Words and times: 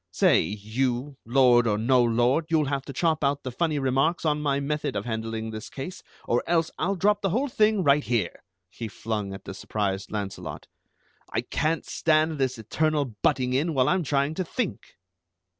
"Say, 0.09 0.39
you, 0.41 1.17
lord 1.25 1.67
or 1.67 1.77
no 1.77 2.03
lord, 2.03 2.45
you'll 2.49 2.65
have 2.65 2.83
to 2.85 2.91
chop 2.91 3.23
out 3.23 3.43
the 3.43 3.51
funny 3.51 3.77
remarks 3.77 4.25
on 4.25 4.41
my 4.41 4.59
method 4.59 4.95
of 4.95 5.05
handling 5.05 5.51
this 5.51 5.69
case, 5.69 6.01
or 6.25 6.41
else 6.47 6.71
I'll 6.79 6.95
drop 6.95 7.21
the 7.21 7.29
whole 7.29 7.47
thing 7.47 7.83
right 7.83 8.03
here," 8.03 8.41
he 8.67 8.87
flung 8.87 9.31
at 9.31 9.43
the 9.45 9.53
surprised 9.53 10.11
Launcelot. 10.11 10.65
"I 11.31 11.41
can't 11.41 11.85
stand 11.85 12.39
this 12.39 12.57
eternal 12.57 13.13
butting 13.21 13.53
in 13.53 13.75
while 13.75 13.87
I'm 13.87 14.01
trying 14.01 14.33
to 14.33 14.43
think!" 14.43 14.95